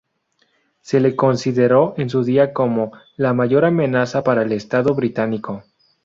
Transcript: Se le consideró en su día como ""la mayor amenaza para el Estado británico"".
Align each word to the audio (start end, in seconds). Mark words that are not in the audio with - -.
Se 0.79 0.99
le 0.99 1.15
consideró 1.15 1.93
en 1.95 2.09
su 2.09 2.23
día 2.23 2.53
como 2.53 2.91
""la 3.17 3.33
mayor 3.35 3.65
amenaza 3.65 4.23
para 4.23 4.41
el 4.41 4.51
Estado 4.51 4.95
británico"". 4.95 5.63